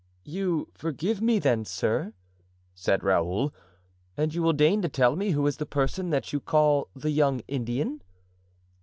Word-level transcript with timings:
"You 0.25 0.67
forgive 0.73 1.21
me, 1.21 1.37
then, 1.37 1.63
sir," 1.63 2.13
said 2.73 3.03
Raoul, 3.03 3.53
"and 4.17 4.33
you 4.33 4.41
will 4.41 4.51
deign 4.53 4.81
to 4.81 4.89
tell 4.89 5.15
me 5.15 5.29
who 5.33 5.45
is 5.45 5.57
the 5.57 5.65
person 5.67 6.09
that 6.09 6.33
you 6.33 6.39
call 6.39 6.87
the 6.95 7.11
young 7.11 7.41
Indian?" 7.47 8.01